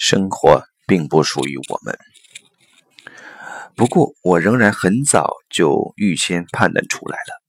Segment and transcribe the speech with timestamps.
[0.00, 1.98] 生活并不属于我们。
[3.76, 7.42] 不过，我仍然很早就预先判断出来了。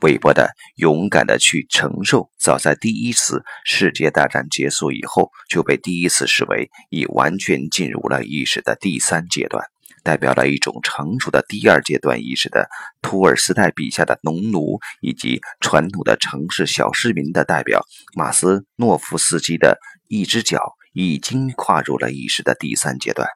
[0.00, 9.62] 韦伯的勇敢的去承受，早在第一次世界大战结束以后，就被第一次视为已完全进入了意识的第三阶段，
[10.02, 12.68] 代表了一种成熟的第二阶段意识的
[13.00, 19.78] 托尔斯泰笔下的农奴，以及传统的城市小市民的代表马斯诺夫斯基的
[20.08, 23.28] 一只脚已经跨入了意识的第三阶段，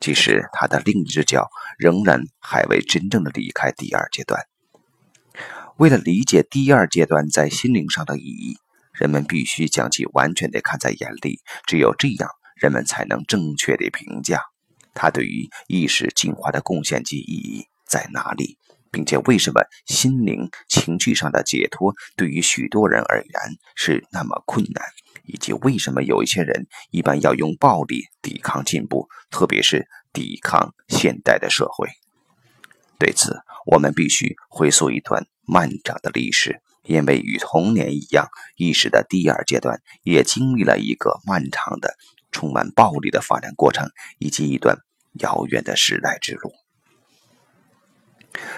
[0.00, 4.42] 即使他的另一只脚仍然还未真正的离开第二阶段。
[5.76, 8.58] 为了理解第二阶段在心灵上的意义，
[8.92, 11.40] 人们必须将其完全地看在眼里。
[11.66, 14.40] 只有这样，人们才能正确地评价
[14.94, 18.56] 它对于意识进化的贡献及意义在哪里，
[18.90, 23.32] 并且为什么心灵情绪上的解脱对于许多人而言
[23.74, 24.84] 是那么困难，
[25.24, 31.88] 以及为什么有一些人一般要用暴力抵抗进步，特别是抵抗现代的社会。
[32.98, 33.36] 对此，
[33.66, 35.26] 我们必须回溯一段。
[35.46, 41.96] 漫长的历史，因为与童年一样，意识的第二阶段也经历了一个漫长的、
[42.34, 44.76] 充满暴力的发展过程，以及一段
[45.20, 46.52] 遥远的时代之路。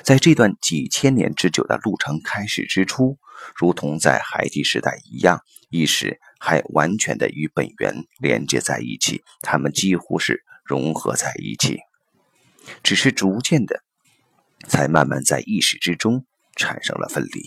[0.03, 3.19] 在这段几千年之久的路程开始之初，
[3.55, 11.81] 如同在孩提时代一样，意识还完全的与本源连接在一起，它们几乎是融合在一起，
[12.83, 13.83] 只是逐渐的，
[14.67, 16.25] 才慢慢在意识之中。
[16.59, 17.45] 产生了分离，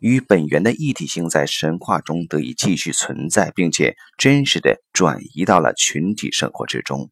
[0.00, 7.10] 与本源的一体性在神话中得以继续存在，并且真实的转移到了群体生活之中。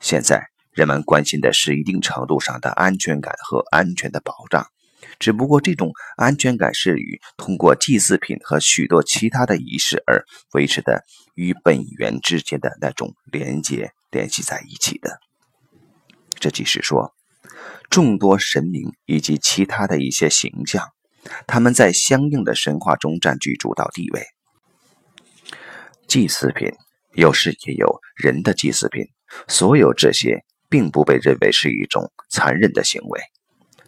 [0.00, 4.66] 现在人们关心的是一定程度上的安全感和安全的保障，
[5.18, 11.04] 只不过这种安全感是与通过祭祀品和许多其他的仪式而维持的
[11.34, 15.20] 与本源之间的那种连接联系在一起的。
[16.40, 17.14] 这即是说。
[17.90, 20.88] 众多神明以及其他的一些形象，
[21.46, 24.22] 他们在相应的神话中占据主导地位。
[26.06, 26.72] 祭祀品
[27.14, 29.04] 有时也有人的祭祀品，
[29.48, 33.20] 所有这些并不被认为是一种残忍的行为，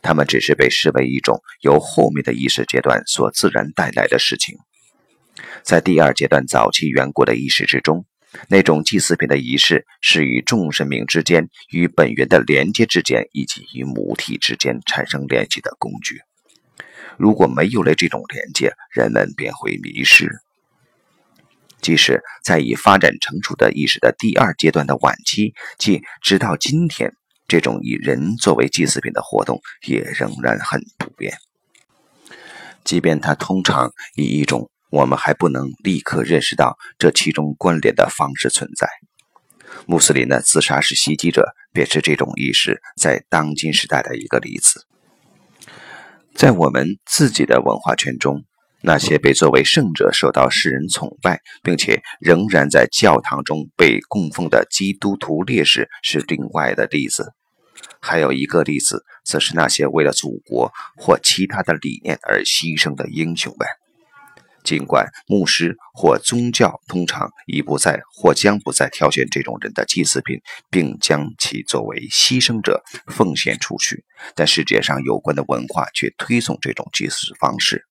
[0.02, 4.56] 他们只是被视为一种由后面的意识阶段所自然带来的事情。
[5.62, 8.04] 在第二阶段早期远古的意识之中。
[8.48, 16.20] 那种祭祀品的仪式是与众神明之间、与本源的连接之间，以及与母体之间产生联系的工具。
[17.18, 20.30] 如果没有了这种连接，人们便会迷失。
[21.80, 27.12] 即使在已发展成熟的意识的第二阶段的晚期，即直到今天，
[27.48, 31.36] 这种以人作为祭祀品的活动也仍然很普遍。
[32.84, 34.70] 即便它通常以一种。
[34.88, 38.88] 我们还不能立刻认识到这其中关联的方式存在。
[39.84, 44.86] 穆斯林的自杀式袭击者便是这种意识在当今时代的一个例子。
[46.36, 48.44] 在我们自己的文化圈中，
[48.82, 57.32] 那些被作为圣者受到世人崇拜，并且仍然在教堂中被供奉的基督徒烈士是另外的例子。
[58.00, 63.66] 还有一个例子，则是那些为了祖国或其他的理念而牺牲的英雄们。
[64.66, 77.86] 尽管牧师或宗教通常已不再或将不再挑选这种人的祭祀品，并将其作为牺牲者奉献出去，但世界上有关的文化却推崇这种祭祀方式，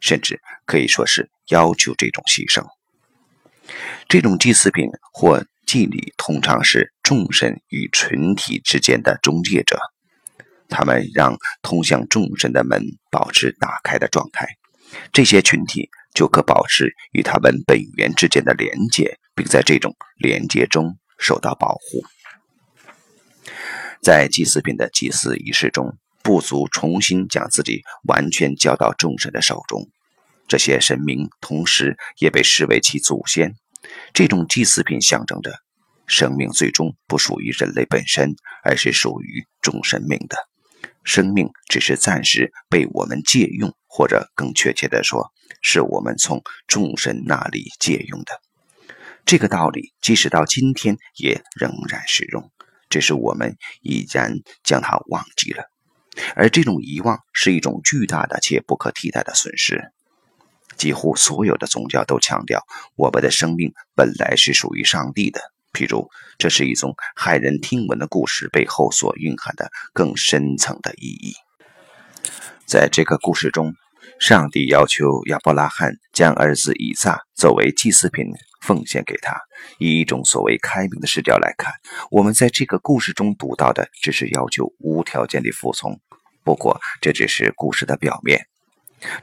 [0.00, 2.62] 甚至可以说是要求这种牺牲。
[4.06, 9.78] 这种祭祀品或祭礼通常是众神与群体之间的中介者，
[10.68, 14.46] 他们让通向众神的门保持打开的状态。
[15.10, 15.88] 这些群体。
[16.14, 22.02] 就可保持与他们本源之间的连接，并在这种连接中受到保护。
[24.02, 29.88] 在祭祀品的祭祀仪式中，部族重新将自己完全交到众神的手中。
[30.46, 33.54] 这些神明同时也被视为其祖先。
[34.12, 35.52] 这种祭祀品象征着
[36.06, 38.34] 生命最终不属于人类本身，
[38.64, 40.36] 而是属于众神明的。
[41.04, 45.32] 生命只是暂时被我们借用，或者更确切地说，
[45.62, 48.40] 是我们从众神那里借用的。
[49.24, 52.50] 这个道理即使到今天也仍然适用，
[52.88, 55.64] 只是我们已然将它忘记了。
[56.34, 59.92] 而这种遗忘是一种巨大的且不可替代的损失。
[60.76, 62.64] 几乎所有的宗教都强调，
[62.96, 65.40] 我们的生命本来是属于上帝的。
[65.72, 66.08] 譬如，
[66.38, 71.34] 这是一种骇人听闻的故事背后所蕴含的更深层的意义。
[72.68, 73.72] 在这个故事中，
[74.20, 78.26] 上帝要求亚伯拉罕将儿子以撒作为祭祀品
[78.60, 79.40] 奉献给他。
[79.78, 81.72] 以一种所谓开明的视角来看，
[82.10, 85.98] 我们在这个故事中读到的只是要求无条件的服从。
[86.44, 88.46] 不过，这只是故事的表面。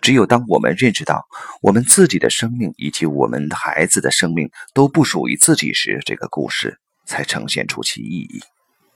[0.02, 1.28] 只有当我们认识到
[1.62, 8.42] 我们自己的生命以及我们孩子的生命都不属于自己时，这个故事才呈现出其意义。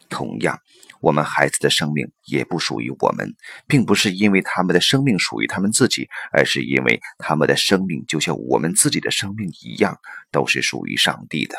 [0.09, 0.57] 同样，
[1.01, 3.35] 我们孩子的生命也不属于我们，
[3.67, 9.97] 并不是因为他们的生命属于他们自己，而是因为他们的生命就像我们自己的生命一样，
[10.31, 11.55] 都是属于上帝的。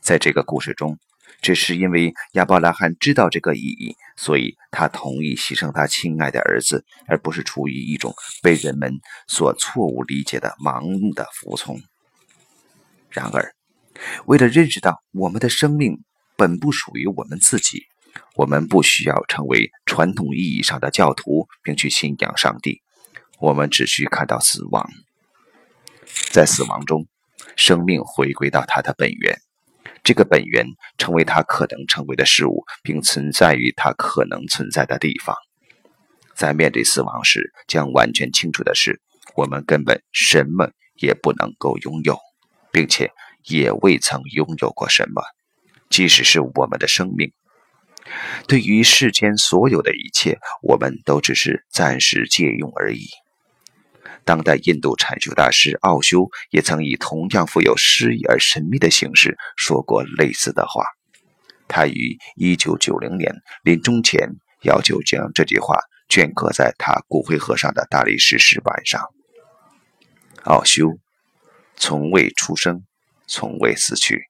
[0.00, 0.98] 在这个故事中。
[1.40, 8.92] 只是因为亚伯拉罕知道这个意义，所以他同意牺牲他亲爱的儿子，而不是出于一种被人们
[9.26, 11.82] 所错误理解的盲目的服从。
[13.10, 13.56] 然而，
[14.26, 16.04] 为了认识到我们的生命
[16.36, 17.86] 本不属于我们自己，
[18.34, 22.82] 我们不需要成为传统意义上的教徒，并去信仰上帝。
[23.38, 24.88] 我们只需看到死亡，
[26.30, 27.06] 在死亡中，
[27.56, 29.38] 生命回归到它的本源。
[30.04, 30.66] 这个本源
[30.98, 35.36] 成为它可能成为的事物，并存在于它可能存在的地方。
[36.34, 39.00] 在面对死亡时，将完全清楚的是，
[39.36, 42.18] 我们根本什么也不能够拥有，
[42.72, 43.10] 并且
[43.44, 45.22] 也未曾拥有过什么，
[45.88, 47.32] 即使是我们的生命。
[48.46, 53.06] 对于世间所有的一切，我们都只是暂时借用而已。
[54.24, 60.84] 当代印度禅修大师奥修也曾以同样富有诗意而神秘的形式说过类似的话。
[61.66, 63.34] 他于1990年
[63.64, 64.28] 临终前
[64.62, 65.76] 要求将这句话
[66.08, 69.02] 镌刻在他骨灰盒上的大理石石板上。
[70.44, 70.98] 奥修
[71.76, 72.84] 从未出生，
[73.26, 74.22] 从未死去，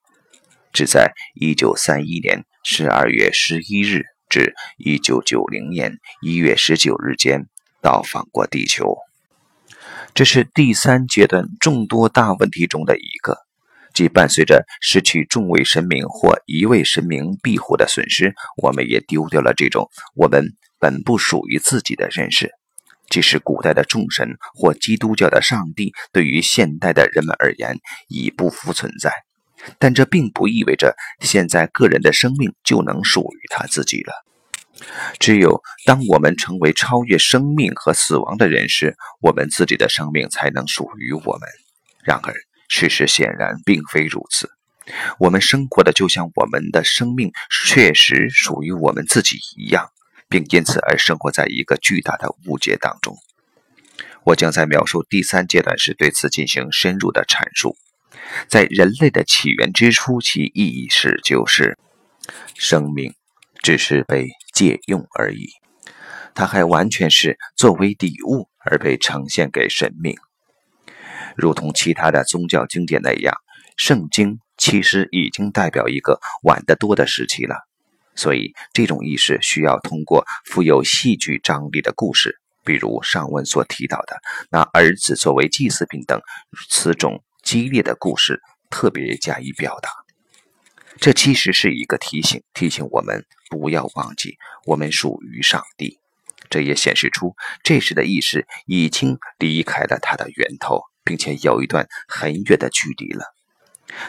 [0.72, 7.46] 只在1931年12月11日至1990年1月19日间
[7.80, 8.96] 到访过地球。
[10.14, 13.38] 这是第三阶段众多大问题中的一个，
[13.92, 22.50] 即伴随着失去众位神明或一位神明庇护的损失，我们也丢掉了这种我们本不属于自己的认识。
[23.08, 29.12] 即使古代的众神或基督教的上帝对于现代的人们而言已不复存在，
[29.78, 34.12] 但这并不意味着现在个人的生命就能属于他自己了。
[35.20, 41.48] 只有当我们成为超越生命和死亡的人时，我们自己的生命才能属于我们。
[42.02, 42.34] 然而，
[42.68, 44.50] 事实显然并非如此。
[45.20, 47.30] 我们生活的就像我们的生命
[47.70, 49.90] 确实属于我们自己一样，
[50.28, 53.16] 并因此而生活在一个巨大的误解当中。
[54.24, 57.76] 我将在描述第三阶段时对此进行深入的阐述。
[58.48, 61.78] 在人类的起源之初，其意义是就是
[62.54, 63.14] 生命。
[63.64, 65.46] 只是被借用而已，
[66.34, 70.16] 它还完全是作为礼物而被呈现给神明，
[71.36, 73.36] 如同其他的宗教经典那样，
[73.76, 77.54] 圣经其实已经代表一个晚得多的时期了。
[78.16, 84.16] 所以，这种意识需要通过富有戏剧张力的故事，比如上文所提到的
[84.50, 86.20] 拿儿子作为祭祀品等
[86.68, 88.40] 此种激烈的故事，
[88.70, 89.90] 特别加以表达。
[91.00, 94.36] 这其实是一个提醒，提醒我们不要忘记
[94.66, 95.98] 我们属于上帝。
[96.50, 103.24] 这也显示出这时的意识已经离开了它的源头，并且有一段很远的距离了。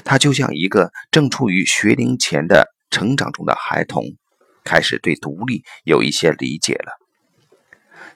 [0.04, 4.04] 它就像一个正处于学龄前的成长中的孩童，
[4.64, 7.00] 开始对独立有一些理解了。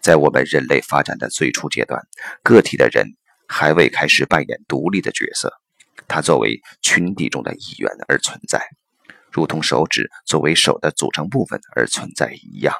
[0.01, 2.05] 在我们人类发展的最初阶段，
[2.43, 3.16] 个体的人
[3.47, 5.53] 还未开始扮演独立的角色。
[6.07, 8.61] 它作为群体中的一员而存在，
[9.31, 12.73] 如同手指作为手的组成部分而存在一样。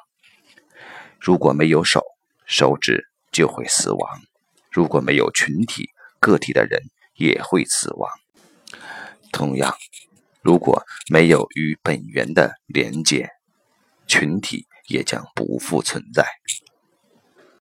[1.19, 2.03] 如果没有手，
[2.45, 4.07] 手指就会死亡；
[4.71, 6.81] 如果没有群体，个体的人
[7.15, 8.09] 也会死亡。
[9.31, 9.75] 同样，
[10.41, 13.29] 如果没有与本源的连接，
[14.07, 16.25] 群体也将不复存在。